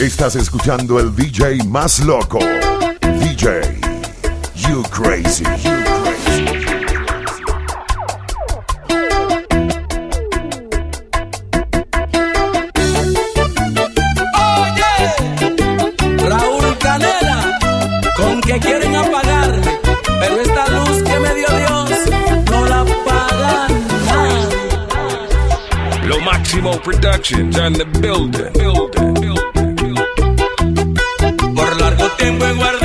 [0.00, 2.38] Estás escuchando el DJ más loco.
[3.18, 3.62] DJ,
[4.54, 6.44] you crazy, you crazy.
[14.38, 14.94] Oye,
[16.28, 17.58] Raúl Canela,
[18.16, 19.80] con que quieren apagarme,
[20.20, 21.90] pero esta luz que me dio Dios
[22.52, 23.72] no la apagan.
[26.08, 29.07] Lo máximo productions on the building, building.
[32.28, 32.77] tiempo en guardar.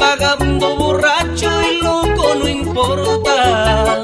[0.00, 4.02] vagabundo, borracho y loco, no importa.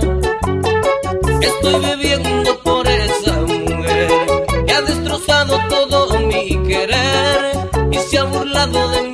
[1.41, 4.09] Estoy bebiendo por esa mujer
[4.67, 9.06] que ha destrozado todo mi querer y se ha burlado de mí.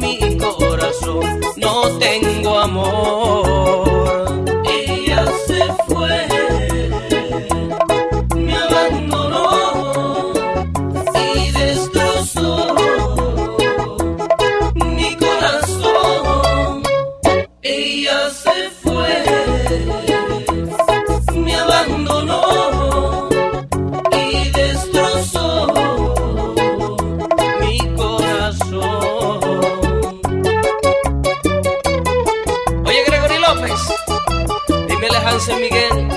[33.63, 34.89] López.
[34.89, 36.09] Dímele Hansen Miguel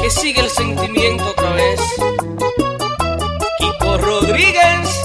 [0.00, 1.80] que sigue el sentimiento otra vez.
[3.58, 5.02] Kiko Rodríguez.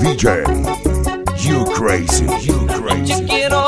[0.00, 0.44] DJ,
[1.38, 3.59] you crazy, you crazy.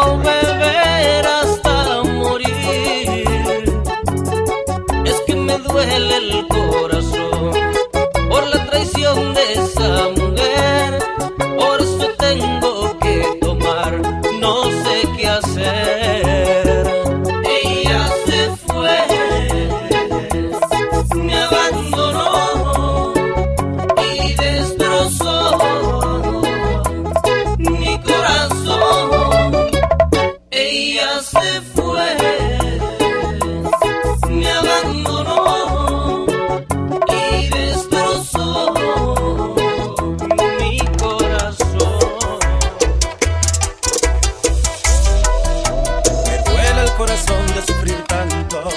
[47.12, 48.70] de sufrir tanto.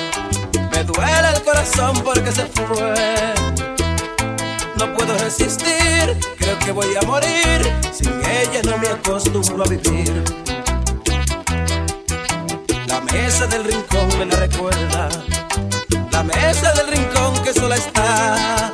[0.72, 3.34] Me duele el corazón porque se fue.
[4.78, 7.62] No puedo resistir, creo que voy a morir.
[7.94, 10.24] Sin ella no me acostumbro a vivir.
[12.88, 15.08] La mesa del rincón me la recuerda.
[16.12, 18.74] La mesa del rincón que sola está.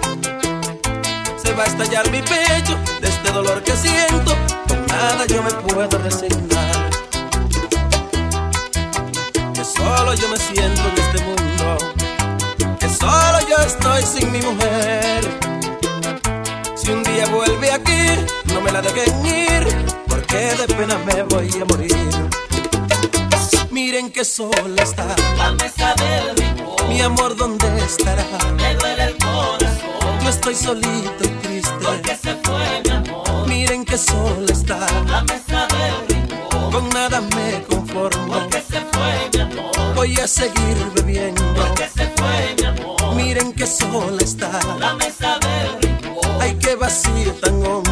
[1.38, 4.36] Se va a estallar mi pecho de este dolor que siento.
[4.68, 6.91] Con nada yo me puedo resignar.
[18.94, 19.68] dejen ir,
[20.08, 21.96] porque de pena me voy a morir.
[23.72, 25.16] Miren que sola está,
[26.90, 28.26] mi amor dónde estará.
[28.58, 33.48] Me duele el corazón, yo estoy solito y triste, porque se fue mi amor.
[33.48, 36.12] Miren que sola está, la mesa del
[36.72, 39.96] con nada me conformo, porque se fue mi amor.
[39.96, 43.16] Voy a seguir bebiendo, porque se fue mi amor.
[43.16, 46.42] Miren que sola está, la mesa del rincón.
[46.42, 47.91] Ay, qué vacío tan hondo.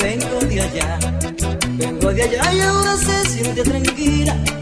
[0.00, 0.98] Vengo de allá,
[1.76, 2.52] vengo de allá.
[2.52, 4.57] Y ahora se siente tranquila.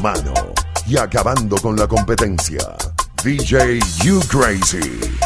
[0.00, 0.32] mano
[0.86, 2.74] y acabando con la competencia.
[3.22, 5.23] DJ You Crazy.